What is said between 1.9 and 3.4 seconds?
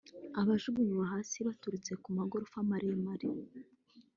ku magorofa maremare